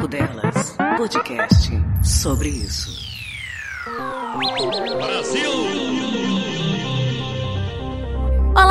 [0.00, 1.70] Papo Delas, podcast
[2.02, 2.90] sobre isso.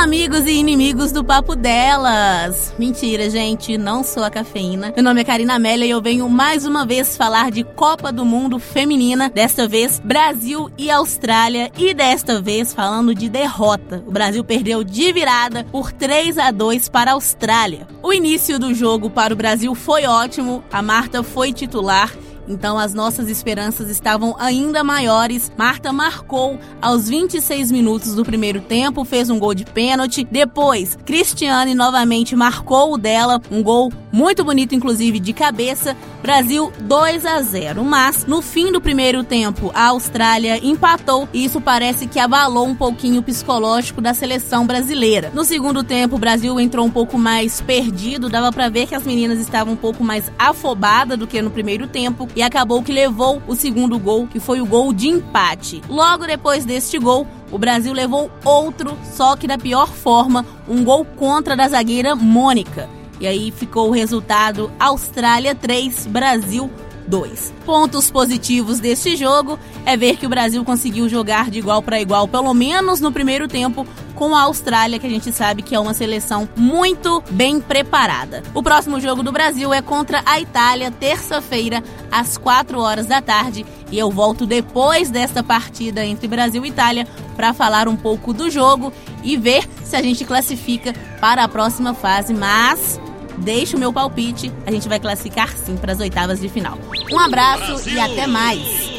[0.00, 2.72] Amigos e inimigos do Papo Delas!
[2.78, 4.94] Mentira, gente, não sou a cafeína.
[4.96, 8.24] Meu nome é Karina Amélia e eu venho mais uma vez falar de Copa do
[8.24, 9.28] Mundo Feminina.
[9.28, 11.70] Desta vez, Brasil e Austrália.
[11.76, 14.02] E desta vez, falando de derrota.
[14.06, 17.86] O Brasil perdeu de virada por 3 a 2 para a Austrália.
[18.02, 20.64] O início do jogo para o Brasil foi ótimo.
[20.72, 22.10] A Marta foi titular
[22.48, 25.50] então as nossas esperanças estavam ainda maiores.
[25.56, 30.26] Marta marcou aos 26 minutos do primeiro tempo, fez um gol de pênalti.
[30.30, 35.96] Depois, Cristiane novamente marcou o dela, um gol muito bonito, inclusive de cabeça.
[36.22, 37.84] Brasil 2 a 0.
[37.84, 42.74] Mas no fim do primeiro tempo, a Austrália empatou e isso parece que abalou um
[42.74, 45.30] pouquinho o psicológico da seleção brasileira.
[45.34, 49.04] No segundo tempo, o Brasil entrou um pouco mais perdido, dava para ver que as
[49.04, 53.42] meninas estavam um pouco mais afobadas do que no primeiro tempo e acabou que levou
[53.46, 55.82] o segundo gol, que foi o gol de empate.
[55.88, 61.04] Logo depois deste gol, o Brasil levou outro, só que da pior forma, um gol
[61.04, 62.99] contra da zagueira Mônica.
[63.20, 66.70] E aí ficou o resultado Austrália 3, Brasil
[67.06, 67.52] 2.
[67.66, 72.26] Pontos positivos deste jogo é ver que o Brasil conseguiu jogar de igual para igual,
[72.26, 75.92] pelo menos no primeiro tempo, com a Austrália, que a gente sabe que é uma
[75.92, 78.42] seleção muito bem preparada.
[78.54, 81.82] O próximo jogo do Brasil é contra a Itália, terça-feira,
[82.12, 83.66] às 4 horas da tarde.
[83.90, 88.48] E eu volto depois desta partida entre Brasil e Itália para falar um pouco do
[88.48, 88.92] jogo
[89.24, 92.32] e ver se a gente classifica para a próxima fase.
[92.32, 93.00] Mas
[93.40, 96.78] deixo o meu palpite, a gente vai classificar sim para as oitavas de final.
[97.10, 97.94] Um abraço Brasil.
[97.94, 98.90] e até mais!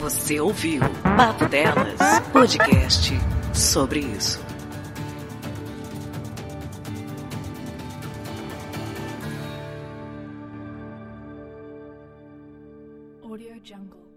[0.00, 0.80] Você ouviu
[1.16, 1.98] Papo Delas,
[2.32, 3.12] podcast
[3.54, 4.40] sobre isso.
[13.22, 14.11] Audio Jungle.